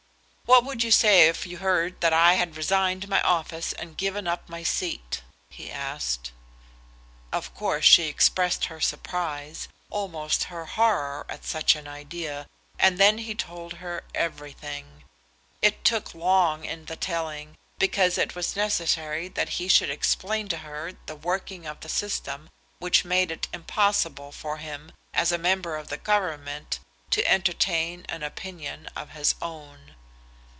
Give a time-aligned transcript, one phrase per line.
[0.53, 4.27] "What would you say if you heard that I had resigned my office and given
[4.27, 6.33] up my seat?" he asked.
[7.31, 13.19] Of course she expressed her surprise, almost her horror, at such an idea, and then
[13.19, 15.05] he told her everything.
[15.61, 20.57] It took long in the telling, because it was necessary that he should explain to
[20.57, 25.77] her the working of the system which made it impossible for him, as a member
[25.77, 26.79] of the Government,
[27.11, 29.95] to entertain an opinion of his own.